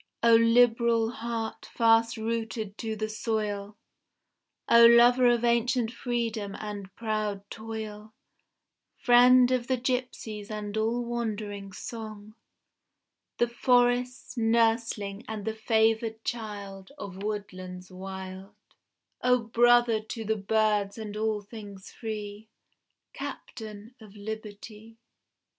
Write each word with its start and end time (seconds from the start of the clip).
O 0.23 0.33
liberal 0.35 1.11
heart 1.11 1.67
fast 1.67 2.17
rooted 2.17 2.75
to 2.79 2.95
the 2.95 3.07
soil, 3.07 3.77
O 4.67 4.83
lover 4.87 5.27
of 5.27 5.43
ancient 5.45 5.91
freedom 5.91 6.55
and 6.59 6.91
proud 6.95 7.47
toil, 7.51 8.11
Friend 8.97 9.51
of 9.51 9.67
the 9.67 9.77
gipsies 9.77 10.49
and 10.49 10.75
all 10.75 11.05
wandering 11.05 11.71
song, 11.71 12.33
The 13.37 13.47
forest's 13.47 14.35
nursling 14.35 15.23
and 15.27 15.45
the 15.45 15.53
favoured 15.53 16.23
child 16.23 16.91
Of 16.97 17.21
woodlands 17.21 17.91
wild 17.91 18.55
O 19.21 19.37
brother 19.39 19.99
to 20.01 20.25
the 20.25 20.35
birds 20.35 20.97
and 20.97 21.15
all 21.15 21.41
things 21.43 21.91
free, 21.91 22.47
Captain 23.13 23.93
of 24.01 24.15
liberty! 24.15 24.97